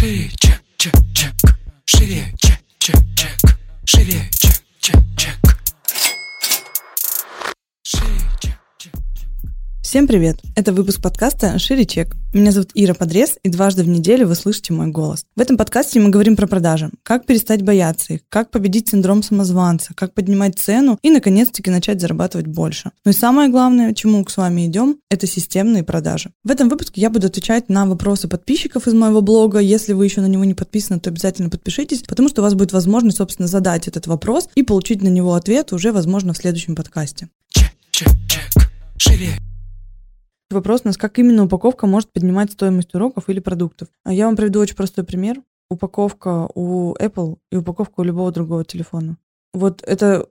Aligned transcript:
Шире, 0.00 0.30
чек, 0.40 0.62
чек, 0.78 0.94
чек. 1.12 1.34
Шире, 1.84 2.32
чек, 2.38 2.58
чек, 2.78 2.96
чек. 3.14 3.58
Шире, 3.84 4.30
чек, 4.32 4.59
Всем 9.90 10.06
привет! 10.06 10.38
Это 10.54 10.72
выпуск 10.72 11.02
подкаста 11.02 11.58
«Шире 11.58 11.84
чек». 11.84 12.14
Меня 12.32 12.52
зовут 12.52 12.70
Ира 12.74 12.94
Подрез, 12.94 13.38
и 13.42 13.48
дважды 13.48 13.82
в 13.82 13.88
неделю 13.88 14.28
вы 14.28 14.36
слышите 14.36 14.72
мой 14.72 14.86
голос. 14.86 15.26
В 15.34 15.40
этом 15.40 15.56
подкасте 15.56 15.98
мы 15.98 16.10
говорим 16.10 16.36
про 16.36 16.46
продажи, 16.46 16.92
как 17.02 17.26
перестать 17.26 17.62
бояться 17.62 18.12
их, 18.12 18.20
как 18.28 18.52
победить 18.52 18.88
синдром 18.88 19.24
самозванца, 19.24 19.92
как 19.96 20.14
поднимать 20.14 20.56
цену 20.56 20.96
и, 21.02 21.10
наконец-таки, 21.10 21.72
начать 21.72 22.00
зарабатывать 22.00 22.46
больше. 22.46 22.92
Ну 23.04 23.10
и 23.10 23.14
самое 23.14 23.50
главное, 23.50 23.92
чему 23.92 24.24
с 24.28 24.36
вами 24.36 24.68
идем, 24.68 24.98
это 25.10 25.26
системные 25.26 25.82
продажи. 25.82 26.30
В 26.44 26.52
этом 26.52 26.68
выпуске 26.68 27.00
я 27.00 27.10
буду 27.10 27.26
отвечать 27.26 27.68
на 27.68 27.84
вопросы 27.84 28.28
подписчиков 28.28 28.86
из 28.86 28.92
моего 28.92 29.22
блога. 29.22 29.58
Если 29.58 29.92
вы 29.92 30.04
еще 30.04 30.20
на 30.20 30.26
него 30.26 30.44
не 30.44 30.54
подписаны, 30.54 31.00
то 31.00 31.10
обязательно 31.10 31.50
подпишитесь, 31.50 32.02
потому 32.02 32.28
что 32.28 32.42
у 32.42 32.44
вас 32.44 32.54
будет 32.54 32.72
возможность, 32.72 33.16
собственно, 33.16 33.48
задать 33.48 33.88
этот 33.88 34.06
вопрос 34.06 34.50
и 34.54 34.62
получить 34.62 35.02
на 35.02 35.08
него 35.08 35.34
ответ 35.34 35.72
уже, 35.72 35.90
возможно, 35.90 36.32
в 36.32 36.36
следующем 36.36 36.76
подкасте. 36.76 37.28
Чек, 37.48 37.72
чек, 37.90 38.10
чек. 38.28 38.70
Шире, 38.96 39.30
Вопрос 40.50 40.80
у 40.84 40.88
нас, 40.88 40.96
как 40.96 41.18
именно 41.18 41.44
упаковка 41.44 41.86
может 41.86 42.12
поднимать 42.12 42.50
стоимость 42.52 42.94
уроков 42.94 43.28
или 43.28 43.38
продуктов. 43.38 43.88
А 44.04 44.12
Я 44.12 44.26
вам 44.26 44.36
приведу 44.36 44.60
очень 44.60 44.76
простой 44.76 45.04
пример. 45.04 45.40
Упаковка 45.70 46.48
у 46.54 46.94
Apple 46.96 47.38
и 47.52 47.56
упаковка 47.56 48.00
у 48.00 48.02
любого 48.02 48.32
другого 48.32 48.64
телефона. 48.64 49.16
Вот 49.54 49.82
это 49.86 50.26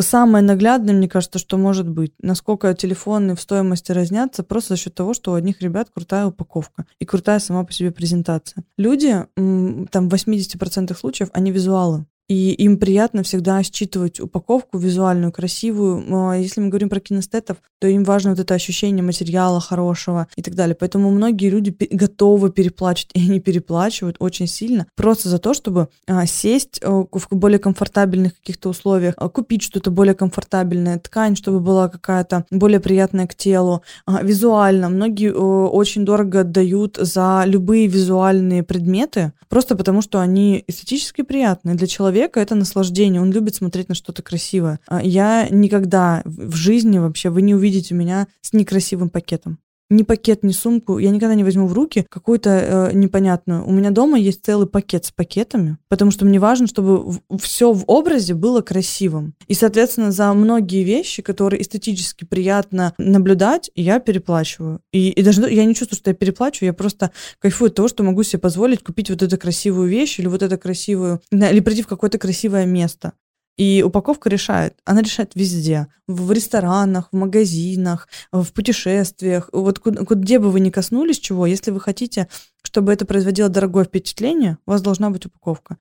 самое 0.00 0.42
наглядное, 0.42 0.94
мне 0.94 1.08
кажется, 1.08 1.38
что 1.38 1.58
может 1.58 1.86
быть. 1.88 2.14
Насколько 2.20 2.72
телефоны 2.72 3.34
в 3.34 3.40
стоимости 3.40 3.92
разнятся 3.92 4.42
просто 4.42 4.74
за 4.74 4.80
счет 4.80 4.94
того, 4.94 5.12
что 5.12 5.32
у 5.32 5.34
одних 5.34 5.60
ребят 5.60 5.90
крутая 5.94 6.26
упаковка 6.26 6.86
и 6.98 7.04
крутая 7.04 7.38
сама 7.38 7.64
по 7.64 7.72
себе 7.72 7.90
презентация. 7.90 8.64
Люди, 8.78 9.26
там 9.36 10.08
в 10.08 10.14
80% 10.14 10.96
случаев, 10.96 11.28
они 11.32 11.50
визуалы. 11.50 12.06
И 12.28 12.52
им 12.52 12.76
приятно 12.76 13.22
всегда 13.22 13.62
считывать 13.62 14.20
упаковку 14.20 14.76
визуальную, 14.76 15.32
красивую. 15.32 16.34
Если 16.34 16.60
мы 16.60 16.68
говорим 16.68 16.90
про 16.90 17.00
кинестетов, 17.00 17.56
то 17.78 17.86
им 17.86 18.04
важно 18.04 18.30
вот 18.30 18.38
это 18.38 18.54
ощущение 18.54 19.02
материала 19.02 19.60
хорошего 19.60 20.28
и 20.36 20.42
так 20.42 20.54
далее. 20.54 20.76
Поэтому 20.78 21.10
многие 21.10 21.48
люди 21.48 21.74
готовы 21.90 22.50
переплачивать, 22.50 23.12
и 23.14 23.20
они 23.20 23.40
переплачивают 23.40 24.16
очень 24.18 24.46
сильно, 24.46 24.86
просто 24.94 25.28
за 25.30 25.38
то, 25.38 25.54
чтобы 25.54 25.88
а, 26.06 26.26
сесть 26.26 26.80
а, 26.82 27.06
в 27.10 27.28
более 27.30 27.58
комфортабельных 27.58 28.36
каких-то 28.36 28.68
условиях, 28.68 29.14
а, 29.16 29.28
купить 29.30 29.62
что-то 29.62 29.90
более 29.90 30.14
комфортабельное, 30.14 30.98
ткань, 30.98 31.34
чтобы 31.34 31.60
была 31.60 31.88
какая-то 31.88 32.44
более 32.50 32.80
приятная 32.80 33.26
к 33.26 33.34
телу. 33.34 33.82
А, 34.04 34.22
Визуально. 34.22 34.90
Многие 34.90 35.32
о, 35.32 35.68
очень 35.68 36.04
дорого 36.04 36.40
отдают 36.40 36.98
за 37.00 37.44
любые 37.46 37.86
визуальные 37.86 38.64
предметы, 38.64 39.32
просто 39.48 39.76
потому 39.76 40.02
что 40.02 40.20
они 40.20 40.62
эстетически 40.66 41.22
приятные. 41.22 41.74
Для 41.74 41.86
человека 41.86 42.17
это 42.26 42.54
наслаждение, 42.54 43.20
он 43.20 43.32
любит 43.32 43.54
смотреть 43.54 43.88
на 43.88 43.94
что-то 43.94 44.22
красивое. 44.22 44.80
А 44.86 45.02
Я 45.02 45.48
никогда 45.50 46.22
в 46.24 46.54
жизни 46.54 46.98
вообще, 46.98 47.30
вы 47.30 47.42
не 47.42 47.54
увидите 47.54 47.94
меня 47.94 48.26
с 48.40 48.52
некрасивым 48.52 49.08
пакетом. 49.10 49.58
Ни 49.90 50.02
пакет, 50.02 50.42
ни 50.42 50.52
сумку 50.52 50.98
я 50.98 51.10
никогда 51.10 51.34
не 51.34 51.44
возьму 51.44 51.66
в 51.66 51.72
руки 51.72 52.06
какую-то 52.10 52.50
э, 52.50 52.92
непонятную. 52.92 53.66
У 53.66 53.72
меня 53.72 53.90
дома 53.90 54.18
есть 54.18 54.44
целый 54.44 54.66
пакет 54.66 55.06
с 55.06 55.12
пакетами, 55.12 55.78
потому 55.88 56.10
что 56.10 56.26
мне 56.26 56.38
важно, 56.38 56.66
чтобы 56.66 57.18
все 57.40 57.72
в 57.72 57.84
образе 57.86 58.34
было 58.34 58.60
красивым. 58.60 59.34
И, 59.46 59.54
соответственно, 59.54 60.12
за 60.12 60.32
многие 60.34 60.82
вещи, 60.82 61.22
которые 61.22 61.62
эстетически 61.62 62.24
приятно 62.24 62.92
наблюдать, 62.98 63.70
я 63.74 63.98
переплачиваю. 63.98 64.80
И, 64.92 65.08
и 65.08 65.22
даже 65.22 65.48
я 65.50 65.64
не 65.64 65.74
чувствую, 65.74 65.98
что 65.98 66.10
я 66.10 66.14
переплачиваю, 66.14 66.68
я 66.68 66.74
просто 66.74 67.10
кайфую 67.38 67.68
от 67.68 67.74
того, 67.74 67.88
что 67.88 68.02
могу 68.02 68.22
себе 68.22 68.40
позволить 68.40 68.82
купить 68.82 69.08
вот 69.08 69.22
эту 69.22 69.38
красивую 69.38 69.88
вещь 69.88 70.18
или 70.18 70.26
вот 70.26 70.42
эту 70.42 70.58
красивую, 70.58 71.22
или 71.30 71.60
прийти 71.60 71.82
в 71.82 71.86
какое-то 71.86 72.18
красивое 72.18 72.66
место. 72.66 73.14
И 73.58 73.82
упаковка 73.82 74.30
решает. 74.30 74.78
Она 74.84 75.02
решает 75.02 75.32
везде. 75.34 75.88
В 76.06 76.32
ресторанах, 76.32 77.08
в 77.12 77.16
магазинах, 77.16 78.08
в 78.32 78.52
путешествиях. 78.52 79.50
Вот 79.52 79.80
ку- 79.80 79.90
где 79.90 80.38
бы 80.38 80.50
вы 80.50 80.60
ни 80.60 80.70
коснулись 80.70 81.18
чего, 81.18 81.44
если 81.44 81.72
вы 81.72 81.80
хотите, 81.80 82.28
чтобы 82.62 82.92
это 82.92 83.04
производило 83.04 83.48
дорогое 83.48 83.84
впечатление, 83.84 84.58
у 84.64 84.70
вас 84.70 84.80
должна 84.80 85.10
быть 85.10 85.26
упаковка. 85.26 85.76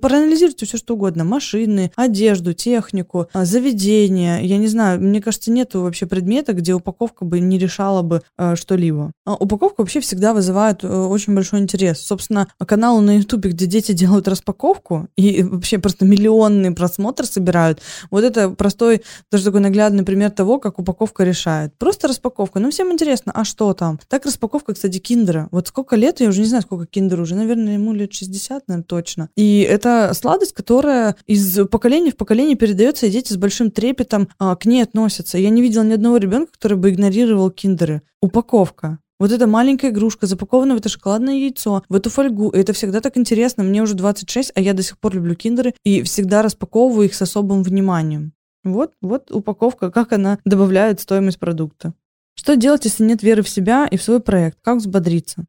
Проанализируйте 0.00 0.66
все, 0.66 0.76
что 0.76 0.94
угодно. 0.94 1.24
Машины, 1.24 1.92
одежду, 1.96 2.52
технику, 2.52 3.26
а, 3.32 3.44
заведения. 3.44 4.40
Я 4.40 4.58
не 4.58 4.68
знаю, 4.68 5.00
мне 5.00 5.20
кажется, 5.20 5.50
нету 5.50 5.82
вообще 5.82 6.06
предмета, 6.06 6.52
где 6.52 6.74
упаковка 6.74 7.24
бы 7.24 7.40
не 7.40 7.58
решала 7.58 8.02
бы 8.02 8.22
э, 8.38 8.54
что-либо. 8.56 9.12
А 9.26 9.34
упаковка 9.34 9.80
вообще 9.80 10.00
всегда 10.00 10.34
вызывает 10.34 10.84
э, 10.84 10.88
очень 10.88 11.34
большой 11.34 11.60
интерес. 11.60 12.00
Собственно, 12.00 12.48
каналы 12.64 13.02
на 13.02 13.18
Ютубе, 13.18 13.50
где 13.50 13.66
дети 13.66 13.92
делают 13.92 14.28
распаковку 14.28 15.08
и 15.16 15.42
вообще 15.42 15.78
просто 15.78 16.04
миллионные 16.04 16.72
просмотры 16.72 17.26
собирают, 17.26 17.80
вот 18.10 18.24
это 18.24 18.50
простой, 18.50 19.02
даже 19.30 19.44
такой 19.44 19.60
наглядный 19.60 20.04
пример 20.04 20.30
того, 20.30 20.58
как 20.58 20.78
упаковка 20.78 21.24
решает. 21.24 21.74
Просто 21.78 22.08
распаковка. 22.08 22.60
Ну, 22.60 22.70
всем 22.70 22.92
интересно, 22.92 23.32
а 23.34 23.44
что 23.44 23.72
там? 23.74 23.98
Так 24.08 24.26
распаковка, 24.26 24.74
кстати, 24.74 24.98
киндера. 24.98 25.48
Вот 25.50 25.68
сколько 25.68 25.96
лет, 25.96 26.20
я 26.20 26.28
уже 26.28 26.40
не 26.40 26.46
знаю, 26.46 26.62
сколько 26.62 26.86
киндеру 26.86 27.22
уже, 27.22 27.34
наверное, 27.34 27.74
ему 27.74 27.92
лет 27.92 28.12
60, 28.12 28.68
наверное, 28.68 28.84
точно. 28.84 29.28
И 29.36 29.62
это 29.72 30.12
сладость, 30.14 30.52
которая 30.52 31.16
из 31.26 31.66
поколения 31.68 32.10
в 32.10 32.16
поколение 32.16 32.56
передается, 32.56 33.06
и 33.06 33.10
дети 33.10 33.32
с 33.32 33.36
большим 33.36 33.70
трепетом 33.70 34.28
а, 34.38 34.54
к 34.54 34.66
ней 34.66 34.82
относятся. 34.82 35.38
Я 35.38 35.48
не 35.50 35.62
видела 35.62 35.82
ни 35.82 35.94
одного 35.94 36.18
ребенка, 36.18 36.52
который 36.52 36.76
бы 36.76 36.90
игнорировал 36.90 37.50
киндеры. 37.50 38.02
Упаковка. 38.20 38.98
Вот 39.18 39.30
эта 39.32 39.46
маленькая 39.46 39.90
игрушка, 39.90 40.26
запакована 40.26 40.74
в 40.74 40.78
это 40.78 40.88
шоколадное 40.88 41.34
яйцо, 41.34 41.84
в 41.88 41.94
эту 41.94 42.10
фольгу. 42.10 42.50
И 42.50 42.58
это 42.58 42.72
всегда 42.72 43.00
так 43.00 43.16
интересно. 43.16 43.62
Мне 43.62 43.82
уже 43.82 43.94
26, 43.94 44.52
а 44.54 44.60
я 44.60 44.74
до 44.74 44.82
сих 44.82 44.98
пор 44.98 45.14
люблю 45.14 45.34
киндеры 45.34 45.74
и 45.84 46.02
всегда 46.02 46.42
распаковываю 46.42 47.06
их 47.06 47.14
с 47.14 47.22
особым 47.22 47.62
вниманием. 47.62 48.32
Вот, 48.64 48.92
вот 49.00 49.30
упаковка, 49.30 49.90
как 49.90 50.12
она 50.12 50.38
добавляет 50.44 51.00
стоимость 51.00 51.38
продукта. 51.38 51.94
Что 52.34 52.56
делать, 52.56 52.84
если 52.84 53.04
нет 53.04 53.22
веры 53.22 53.42
в 53.42 53.48
себя 53.48 53.86
и 53.86 53.96
в 53.96 54.02
свой 54.02 54.20
проект? 54.20 54.58
Как 54.60 54.78
взбодриться? 54.78 55.46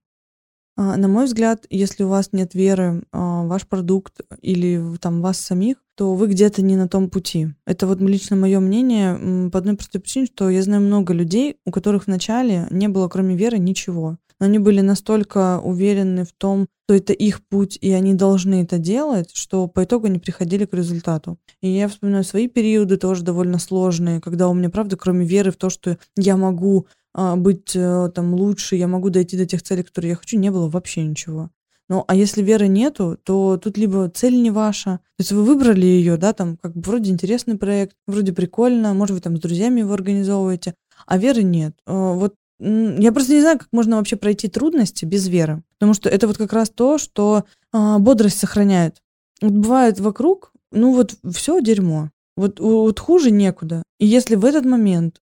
А, 0.83 0.97
На 0.97 1.07
мой 1.07 1.25
взгляд, 1.25 1.65
если 1.69 2.03
у 2.03 2.09
вас 2.09 2.29
нет 2.33 2.53
веры 2.53 3.03
а, 3.13 3.43
в 3.43 3.47
ваш 3.47 3.65
продукт 3.67 4.19
или 4.41 4.83
там 4.99 5.21
вас 5.21 5.39
самих, 5.39 5.77
то 5.95 6.13
вы 6.13 6.27
где-то 6.27 6.61
не 6.61 6.75
на 6.75 6.89
том 6.89 7.09
пути. 7.09 7.49
Это 7.65 7.87
вот 7.87 8.01
лично 8.01 8.35
мое 8.35 8.59
мнение 8.59 9.49
по 9.49 9.59
одной 9.59 9.75
простой 9.75 10.01
причине, 10.01 10.25
что 10.25 10.49
я 10.49 10.61
знаю 10.61 10.81
много 10.81 11.13
людей, 11.13 11.55
у 11.65 11.71
которых 11.71 12.07
вначале 12.07 12.67
не 12.69 12.89
было 12.89 13.07
кроме 13.07 13.37
веры 13.37 13.59
ничего. 13.59 14.17
Но 14.39 14.47
они 14.47 14.59
были 14.59 14.81
настолько 14.81 15.61
уверены 15.61 16.25
в 16.25 16.33
том, 16.33 16.67
что 16.85 16.95
это 16.95 17.13
их 17.13 17.47
путь, 17.47 17.77
и 17.79 17.91
они 17.93 18.13
должны 18.13 18.63
это 18.63 18.77
делать, 18.77 19.31
что 19.33 19.67
по 19.67 19.85
итогу 19.85 20.07
они 20.07 20.19
приходили 20.19 20.65
к 20.65 20.73
результату. 20.73 21.37
И 21.61 21.69
я 21.69 21.87
вспоминаю 21.87 22.25
свои 22.25 22.49
периоды 22.49 22.97
тоже 22.97 23.23
довольно 23.23 23.57
сложные, 23.57 24.19
когда 24.19 24.49
у 24.49 24.53
меня, 24.53 24.69
правда, 24.69 24.97
кроме 24.97 25.25
веры 25.25 25.51
в 25.51 25.55
то, 25.55 25.69
что 25.69 25.97
я 26.17 26.35
могу 26.35 26.87
быть 27.15 27.75
э, 27.75 28.09
там 28.13 28.33
лучше, 28.33 28.75
я 28.75 28.87
могу 28.87 29.09
дойти 29.09 29.37
до 29.37 29.45
тех 29.45 29.61
целей, 29.61 29.83
которые 29.83 30.11
я 30.11 30.15
хочу, 30.15 30.37
не 30.37 30.51
было 30.51 30.69
вообще 30.69 31.03
ничего. 31.03 31.49
Ну, 31.89 32.05
а 32.07 32.15
если 32.15 32.41
веры 32.41 32.67
нету, 32.67 33.19
то 33.23 33.57
тут 33.57 33.77
либо 33.77 34.09
цель 34.09 34.41
не 34.41 34.51
ваша, 34.51 34.99
то 35.17 35.19
есть 35.19 35.31
вы 35.31 35.43
выбрали 35.43 35.85
ее, 35.85 36.17
да, 36.17 36.33
там, 36.33 36.57
как 36.57 36.71
вроде 36.75 37.11
интересный 37.11 37.57
проект, 37.57 37.95
вроде 38.07 38.33
прикольно, 38.33 38.93
может, 38.93 39.15
вы 39.15 39.21
там 39.21 39.37
с 39.37 39.39
друзьями 39.39 39.81
его 39.81 39.93
организовываете, 39.93 40.75
а 41.05 41.17
веры 41.17 41.43
нет. 41.43 41.75
Э, 41.85 42.13
Вот 42.15 42.35
я 42.59 43.11
просто 43.11 43.33
не 43.33 43.41
знаю, 43.41 43.59
как 43.59 43.67
можно 43.71 43.97
вообще 43.97 44.15
пройти 44.15 44.47
трудности 44.47 45.05
без 45.05 45.27
веры, 45.27 45.63
потому 45.77 45.93
что 45.93 46.09
это 46.09 46.27
вот 46.27 46.37
как 46.37 46.53
раз 46.53 46.69
то, 46.69 46.97
что 46.97 47.43
а, 47.73 47.99
бодрость 47.99 48.39
сохраняет. 48.39 49.01
Вот 49.41 49.51
бывает 49.51 49.99
вокруг, 49.99 50.53
ну 50.71 50.93
вот 50.93 51.15
все 51.33 51.59
дерьмо, 51.59 52.09
вот, 52.37 52.59
вот 52.61 52.99
хуже 52.99 53.31
некуда. 53.31 53.83
И 53.99 54.05
если 54.05 54.35
в 54.35 54.45
этот 54.45 54.63
момент 54.65 55.21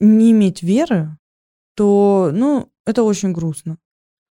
не 0.00 0.32
иметь 0.32 0.62
веры, 0.62 1.16
то, 1.74 2.30
ну, 2.32 2.70
это 2.86 3.02
очень 3.02 3.32
грустно. 3.32 3.78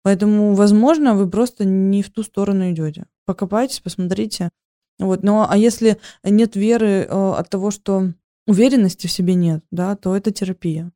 Поэтому, 0.02 0.54
возможно, 0.54 1.14
вы 1.14 1.28
просто 1.28 1.64
не 1.64 2.02
в 2.02 2.10
ту 2.10 2.22
сторону 2.22 2.70
идете. 2.70 3.06
Покопайтесь, 3.24 3.80
посмотрите. 3.80 4.50
Вот. 4.98 5.22
Ну, 5.22 5.44
а 5.48 5.56
если 5.56 5.98
нет 6.22 6.56
веры 6.56 7.06
э, 7.08 7.32
от 7.32 7.48
того, 7.48 7.70
что 7.70 8.12
уверенности 8.46 9.06
в 9.06 9.12
себе 9.12 9.34
нет, 9.34 9.64
да, 9.70 9.96
то 9.96 10.14
это 10.14 10.30
терапия. 10.30 10.92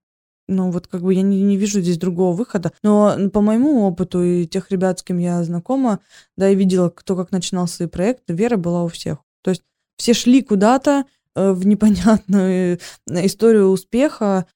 Ну, 0.47 0.71
вот 0.71 0.87
как 0.87 1.03
бы 1.03 1.15
я 1.15 1.23
не, 1.23 1.43
не 1.43 1.57
вижу 1.57 1.81
здесь 1.81 1.99
другого 1.99 2.35
выхода. 2.35 2.73
Но 2.83 3.31
по 3.33 3.41
моему 3.41 3.83
опыту 3.87 4.23
и 4.23 4.47
тех 4.47 4.71
ребят, 4.71 4.99
с 4.99 5.03
кем 5.03 5.19
я 5.19 5.43
знакома, 5.43 6.01
да, 6.37 6.51
и 6.51 6.55
видела, 6.55 6.91
кто 6.91 7.17
как 7.17 7.33
начинал 7.33 7.67
свои 7.67 7.89
проекты, 7.89 8.35
вера 8.35 8.57
была 8.57 8.85
у 8.85 8.89
всех. 8.89 9.19
То 9.43 9.51
есть 9.51 9.63
все 9.97 10.15
шли 10.15 10.43
куда-то 10.43 11.05
э, 11.35 11.53
в 11.53 11.67
непонятную 11.67 12.79
э, 13.11 13.27
историю 13.27 13.69
успеха, 13.69 14.47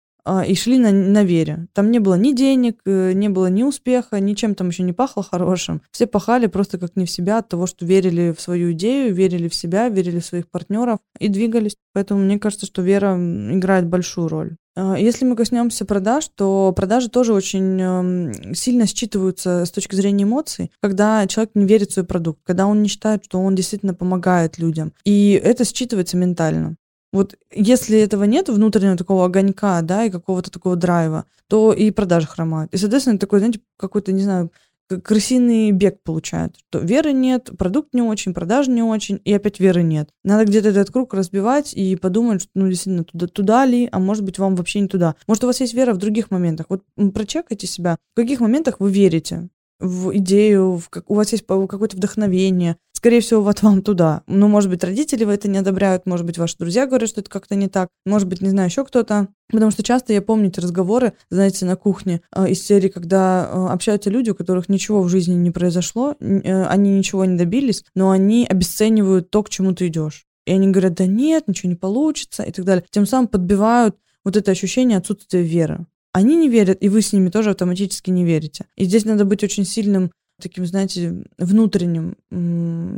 и 0.46 0.54
шли 0.54 0.78
на, 0.78 0.92
на 0.92 1.24
вере. 1.24 1.66
Там 1.72 1.90
не 1.90 1.98
было 1.98 2.14
ни 2.14 2.32
денег, 2.32 2.80
э, 2.86 3.12
не 3.12 3.28
было 3.28 3.46
ни 3.46 3.62
успеха, 3.62 4.20
ничем 4.20 4.54
там 4.54 4.68
еще 4.68 4.82
не 4.82 4.92
пахло 4.92 5.22
хорошим. 5.22 5.82
Все 5.90 6.06
пахали 6.06 6.46
просто 6.46 6.78
как 6.78 6.96
не 6.96 7.06
в 7.06 7.10
себя 7.10 7.38
от 7.38 7.48
того, 7.48 7.66
что 7.66 7.84
верили 7.84 8.34
в 8.36 8.40
свою 8.40 8.72
идею, 8.72 9.14
верили 9.14 9.48
в 9.48 9.54
себя, 9.54 9.88
верили 9.88 10.20
в 10.20 10.26
своих 10.26 10.48
партнеров 10.48 10.98
и 11.18 11.28
двигались. 11.28 11.76
Поэтому 11.92 12.20
мне 12.20 12.38
кажется, 12.38 12.66
что 12.66 12.82
вера 12.82 13.16
играет 13.16 13.86
большую 13.86 14.28
роль. 14.28 14.56
А, 14.74 14.96
если 14.98 15.24
мы 15.24 15.36
коснемся 15.36 15.84
продаж, 15.84 16.28
то 16.34 16.72
продажи 16.74 17.08
тоже 17.08 17.34
очень 17.34 17.80
эм, 17.80 18.54
сильно 18.54 18.86
считываются 18.86 19.66
с 19.66 19.70
точки 19.70 19.94
зрения 19.94 20.24
эмоций, 20.24 20.70
когда 20.80 21.26
человек 21.26 21.50
не 21.54 21.66
верит 21.66 21.90
в 21.90 21.94
свой 21.94 22.06
продукт, 22.06 22.40
когда 22.44 22.66
он 22.66 22.82
не 22.82 22.88
считает, 22.88 23.24
что 23.24 23.40
он 23.40 23.54
действительно 23.54 23.94
помогает 23.94 24.58
людям. 24.58 24.92
И 25.04 25.32
это 25.42 25.64
считывается 25.64 26.16
ментально. 26.16 26.76
Вот 27.12 27.36
если 27.52 27.98
этого 27.98 28.24
нет, 28.24 28.48
внутреннего 28.48 28.96
такого 28.96 29.26
огонька, 29.26 29.82
да, 29.82 30.04
и 30.04 30.10
какого-то 30.10 30.50
такого 30.50 30.76
драйва, 30.76 31.26
то 31.46 31.72
и 31.72 31.90
продажи 31.90 32.26
хромают. 32.26 32.72
И, 32.72 32.78
соответственно, 32.78 33.18
такой, 33.18 33.40
знаете, 33.40 33.60
какой-то, 33.76 34.12
не 34.12 34.22
знаю, 34.22 34.50
крысиный 34.88 35.70
бег 35.70 36.02
получают. 36.02 36.56
Что 36.68 36.78
веры 36.80 37.12
нет, 37.12 37.50
продукт 37.58 37.94
не 37.94 38.02
очень, 38.02 38.34
продаж 38.34 38.68
не 38.68 38.82
очень, 38.82 39.20
и 39.24 39.32
опять 39.32 39.60
веры 39.60 39.82
нет. 39.82 40.10
Надо 40.24 40.44
где-то 40.44 40.68
этот 40.68 40.90
круг 40.90 41.14
разбивать 41.14 41.74
и 41.74 41.96
подумать, 41.96 42.42
что, 42.42 42.50
ну, 42.54 42.68
действительно, 42.68 43.04
туда, 43.04 43.26
туда 43.26 43.66
ли, 43.66 43.88
а 43.90 43.98
может 43.98 44.24
быть, 44.24 44.38
вам 44.38 44.54
вообще 44.54 44.80
не 44.80 44.88
туда. 44.88 45.14
Может, 45.26 45.44
у 45.44 45.46
вас 45.46 45.60
есть 45.60 45.74
вера 45.74 45.94
в 45.94 45.98
других 45.98 46.30
моментах. 46.30 46.66
Вот 46.68 46.82
прочекайте 47.14 47.66
себя, 47.66 47.96
в 48.12 48.16
каких 48.16 48.40
моментах 48.40 48.80
вы 48.80 48.90
верите 48.90 49.48
в 49.82 50.16
идею, 50.16 50.76
в, 50.76 50.88
как, 50.88 51.10
у 51.10 51.14
вас 51.14 51.32
есть 51.32 51.44
какое-то 51.44 51.96
вдохновение, 51.96 52.76
скорее 53.02 53.20
всего, 53.20 53.42
вот 53.42 53.62
вам 53.62 53.82
туда. 53.82 54.22
Ну, 54.28 54.46
может 54.46 54.70
быть, 54.70 54.84
родители 54.84 55.24
вы 55.24 55.32
это 55.32 55.48
не 55.48 55.58
одобряют, 55.58 56.06
может 56.06 56.24
быть, 56.24 56.38
ваши 56.38 56.56
друзья 56.56 56.86
говорят, 56.86 57.08
что 57.08 57.20
это 57.20 57.28
как-то 57.28 57.56
не 57.56 57.66
так, 57.66 57.88
может 58.06 58.28
быть, 58.28 58.40
не 58.40 58.50
знаю, 58.50 58.68
еще 58.68 58.84
кто-то. 58.84 59.26
Потому 59.50 59.72
что 59.72 59.82
часто 59.82 60.12
я 60.12 60.22
помню 60.22 60.50
эти 60.50 60.60
разговоры, 60.60 61.14
знаете, 61.28 61.66
на 61.66 61.74
кухне 61.74 62.20
э, 62.32 62.50
из 62.50 62.64
серии, 62.64 62.86
когда 62.86 63.50
э, 63.50 63.66
общаются 63.72 64.08
люди, 64.08 64.30
у 64.30 64.36
которых 64.36 64.68
ничего 64.68 65.02
в 65.02 65.08
жизни 65.08 65.34
не 65.34 65.50
произошло, 65.50 66.14
э, 66.20 66.64
они 66.66 66.96
ничего 66.96 67.24
не 67.24 67.36
добились, 67.36 67.84
но 67.96 68.12
они 68.12 68.46
обесценивают 68.48 69.30
то, 69.30 69.42
к 69.42 69.50
чему 69.50 69.72
ты 69.74 69.88
идешь. 69.88 70.24
И 70.46 70.52
они 70.52 70.68
говорят, 70.68 70.94
да 70.94 71.06
нет, 71.06 71.48
ничего 71.48 71.70
не 71.70 71.76
получится 71.76 72.44
и 72.44 72.52
так 72.52 72.64
далее. 72.64 72.84
Тем 72.90 73.06
самым 73.06 73.26
подбивают 73.26 73.96
вот 74.24 74.36
это 74.36 74.52
ощущение 74.52 74.98
отсутствия 74.98 75.42
веры. 75.42 75.86
Они 76.12 76.36
не 76.36 76.48
верят, 76.48 76.78
и 76.80 76.88
вы 76.88 77.02
с 77.02 77.12
ними 77.12 77.30
тоже 77.30 77.50
автоматически 77.50 78.10
не 78.10 78.24
верите. 78.24 78.66
И 78.76 78.84
здесь 78.84 79.04
надо 79.04 79.24
быть 79.24 79.42
очень 79.42 79.64
сильным 79.64 80.12
таким, 80.42 80.66
знаете, 80.66 81.24
внутренним 81.38 82.16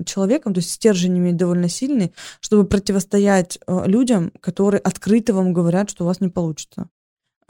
человеком, 0.05 0.55
то 0.55 0.59
есть 0.59 0.71
стержень 0.71 1.19
иметь 1.19 1.37
довольно 1.37 1.69
сильный, 1.69 2.13
чтобы 2.41 2.65
противостоять 2.65 3.59
э, 3.67 3.83
людям, 3.87 4.33
которые 4.41 4.81
открыто 4.81 5.35
вам 5.35 5.53
говорят, 5.53 5.91
что 5.91 6.05
у 6.05 6.07
вас 6.07 6.21
не 6.21 6.29
получится. 6.29 6.89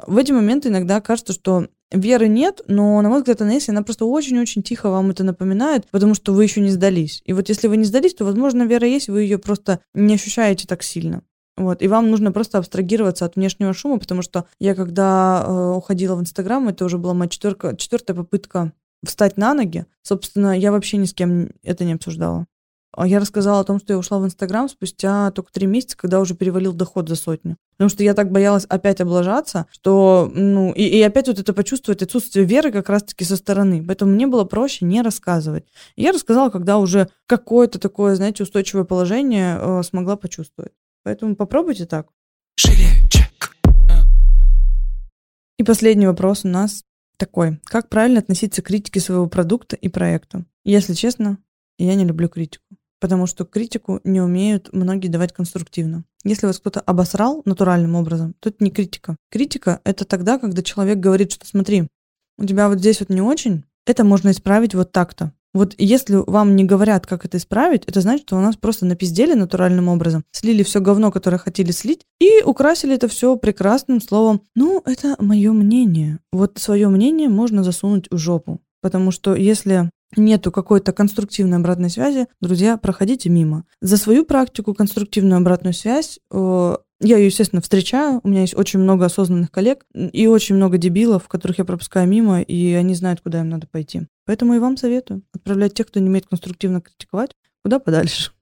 В 0.07 0.17
эти 0.17 0.33
моменты 0.33 0.69
иногда 0.69 1.01
кажется, 1.01 1.33
что 1.33 1.69
веры 1.93 2.29
нет, 2.29 2.63
но, 2.67 3.01
на 3.01 3.09
мой 3.09 3.19
взгляд, 3.19 3.41
она 3.43 3.53
есть, 3.53 3.69
она 3.69 3.83
просто 3.83 4.05
очень-очень 4.05 4.63
тихо 4.63 4.91
вам 4.91 5.11
это 5.11 5.23
напоминает, 5.23 5.87
потому 5.91 6.15
что 6.15 6.33
вы 6.33 6.45
еще 6.45 6.61
не 6.61 6.71
сдались. 6.71 7.23
И 7.25 7.33
вот 7.33 7.49
если 7.49 7.69
вы 7.69 7.77
не 7.77 7.85
сдались, 7.85 8.15
то, 8.15 8.25
возможно, 8.25 8.65
вера 8.65 8.87
есть, 8.87 9.09
вы 9.09 9.23
ее 9.23 9.39
просто 9.39 9.81
не 9.95 10.15
ощущаете 10.15 10.67
так 10.67 10.83
сильно. 10.83 11.23
Вот, 11.57 11.83
и 11.83 11.89
вам 11.89 12.11
нужно 12.11 12.33
просто 12.33 12.59
абстрагироваться 12.59 13.25
от 13.25 13.37
внешнего 13.37 13.73
шума, 13.73 13.99
потому 13.99 14.23
что 14.23 14.47
я, 14.59 14.75
когда 14.75 15.45
э, 15.47 15.75
уходила 15.77 16.17
в 16.17 16.21
Инстаграм, 16.21 16.67
это 16.69 16.85
уже 16.85 16.99
была 16.99 17.15
моя 17.15 17.29
четверка, 17.29 17.77
четвертая 17.77 18.17
попытка 18.17 18.73
встать 19.09 19.37
на 19.37 19.55
ноги. 19.55 19.87
Собственно, 20.03 20.59
я 20.59 20.73
вообще 20.73 20.97
ни 20.97 21.05
с 21.07 21.15
кем 21.15 21.51
это 21.63 21.85
не 21.85 21.95
обсуждала. 21.95 22.47
А 22.97 23.07
я 23.07 23.19
рассказала 23.19 23.61
о 23.61 23.65
том, 23.65 23.81
что 23.81 23.93
я 23.93 23.99
ушла 23.99 24.19
в 24.19 24.25
Инстаграм 24.25 24.69
спустя 24.69 25.31
только 25.33 25.53
три 25.53 25.67
месяца, 25.67 25.97
когда 25.97 26.21
уже 26.21 26.35
перевалил 26.35 26.73
доход 26.73 27.09
за 27.09 27.17
сотню. 27.17 27.57
Потому 27.73 27.91
что 27.91 28.05
я 28.05 28.15
так 28.15 28.31
боялась 28.31 28.67
опять 28.67 29.01
облажаться, 29.01 29.67
что, 29.71 30.31
ну, 30.33 30.73
и, 30.73 30.83
и 30.83 31.03
опять 31.03 31.27
вот 31.27 31.41
это 31.41 31.53
почувствовать 31.53 32.03
отсутствие 32.03 32.45
веры 32.45 32.71
как 32.71 32.89
раз-таки 32.89 33.25
со 33.25 33.37
стороны. 33.37 33.85
Поэтому 33.85 34.13
мне 34.13 34.29
было 34.29 34.45
проще 34.45 34.85
не 34.85 35.03
рассказывать. 35.03 35.65
И 35.97 36.03
я 36.03 36.13
рассказала, 36.13 36.51
когда 36.51 36.79
уже 36.79 37.09
какое-то 37.27 37.81
такое, 37.81 38.15
знаете, 38.15 38.45
устойчивое 38.45 38.85
положение 38.85 39.59
э, 39.59 39.83
смогла 39.83 40.17
почувствовать. 40.17 40.73
Поэтому 41.03 41.35
попробуйте 41.35 41.87
так. 41.87 42.07
И 45.59 45.63
последний 45.65 46.07
вопрос 46.07 46.45
у 46.45 46.49
нас 46.49 46.85
такой. 47.17 47.61
Как 47.65 47.89
правильно 47.89 48.21
относиться 48.21 48.63
к 48.63 48.67
критике 48.67 49.01
своего 49.01 49.27
продукта 49.29 49.77
и 49.77 49.89
проекта? 49.89 50.45
Если 50.65 50.95
честно, 50.95 51.39
я 51.79 51.95
не 51.95 52.05
люблю 52.05 52.29
критику. 52.29 52.65
Потому 53.01 53.27
что 53.27 53.45
критику 53.45 54.01
не 54.05 54.21
умеют 54.21 54.73
многие 54.73 55.09
давать 55.09 55.33
конструктивно. 55.33 56.05
Если 56.25 56.47
вас 56.47 56.59
кто-то 56.59 56.81
обосрал 56.81 57.43
натуральным 57.45 57.97
образом, 57.97 58.35
то 58.41 58.49
это 58.49 58.65
не 58.65 58.71
критика. 58.71 59.17
Критика— 59.31 59.81
это 59.85 60.05
тогда, 60.05 60.39
когда 60.39 60.63
человек 60.63 60.99
говорит, 60.99 61.33
что 61.33 61.47
смотри, 61.47 61.89
у 62.39 62.47
тебя 62.47 62.69
вот 62.69 62.79
здесь 62.79 63.01
вот 63.01 63.11
не 63.11 63.21
очень, 63.21 63.65
это 63.87 64.05
можно 64.05 64.31
исправить 64.31 64.75
вот 64.75 64.93
так-то. 64.93 65.33
Вот 65.55 65.75
если 65.79 66.17
вам 66.27 66.57
не 66.57 66.65
говорят, 66.65 67.07
как 67.07 67.25
это 67.25 67.39
исправить, 67.39 67.85
это 67.87 68.01
значит, 68.01 68.27
что 68.27 68.37
у 68.37 68.41
нас 68.41 68.57
просто 68.57 68.85
напиздели 68.87 69.35
натуральным 69.35 69.89
образом, 69.89 70.25
слили 70.33 70.65
все 70.65 70.81
говно, 70.81 71.13
которое 71.13 71.39
хотели 71.39 71.71
слить, 71.71 72.03
и 72.21 72.43
украсили 72.43 72.95
это 72.95 73.07
все 73.07 73.37
прекрасным 73.37 74.01
словом. 74.01 74.43
Ну, 74.57 74.83
это 74.85 75.15
мое 75.21 75.53
мнение. 75.53 76.19
Вот 76.33 76.59
свое 76.59 76.89
мнение 76.89 77.29
можно 77.29 77.63
засунуть 77.63 78.09
в 78.11 78.19
жопу. 78.19 78.61
Потому 78.83 79.13
что 79.13 79.35
если 79.35 79.91
нету 80.17 80.53
какой-то 80.53 80.93
конструктивной 80.93 81.59
обратной 81.59 81.89
связи, 81.89 82.27
друзья, 82.41 82.77
проходите 82.77 83.31
мимо. 83.31 83.65
За 83.81 83.97
свою 83.97 84.25
практику 84.25 84.75
конструктивную 84.75 85.39
обратную 85.39 85.73
связь 85.73 86.19
э, 86.31 86.77
я 87.01 87.17
ее, 87.17 87.27
естественно, 87.27 87.63
встречаю. 87.63 88.21
У 88.23 88.29
меня 88.29 88.43
есть 88.43 88.57
очень 88.57 88.81
много 88.81 89.07
осознанных 89.07 89.51
коллег 89.51 89.85
и 89.95 90.27
очень 90.27 90.57
много 90.57 90.79
дебилов, 90.79 91.29
которых 91.29 91.59
я 91.59 91.65
пропускаю 91.65 92.09
мимо, 92.09 92.41
и 92.41 92.73
они 92.73 92.95
знают, 92.95 93.21
куда 93.21 93.41
им 93.41 93.49
надо 93.49 93.67
пойти. 93.67 94.07
Поэтому 94.27 94.55
и 94.55 94.59
вам 94.59 94.77
советую 94.77 95.23
отправлять 95.33 95.75
тех, 95.75 95.87
кто 95.87 96.01
не 96.01 96.09
умеет 96.09 96.27
конструктивно 96.27 96.81
критиковать, 96.81 97.37
куда 97.63 97.79
подальше. 97.79 98.33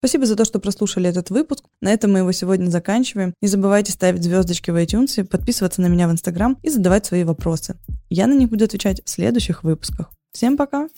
Спасибо 0.00 0.26
за 0.26 0.36
то, 0.36 0.44
что 0.44 0.60
прослушали 0.60 1.08
этот 1.08 1.30
выпуск. 1.30 1.64
На 1.80 1.92
этом 1.92 2.12
мы 2.12 2.20
его 2.20 2.30
сегодня 2.30 2.70
заканчиваем. 2.70 3.34
Не 3.42 3.48
забывайте 3.48 3.90
ставить 3.90 4.22
звездочки 4.22 4.70
в 4.70 4.76
iTunes, 4.76 5.24
подписываться 5.24 5.82
на 5.82 5.86
меня 5.86 6.06
в 6.06 6.12
Instagram 6.12 6.56
и 6.62 6.70
задавать 6.70 7.06
свои 7.06 7.24
вопросы. 7.24 7.76
Я 8.08 8.28
на 8.28 8.34
них 8.34 8.48
буду 8.48 8.64
отвечать 8.64 9.02
в 9.04 9.10
следующих 9.10 9.64
выпусках. 9.64 10.10
Всем 10.32 10.56
пока! 10.56 10.88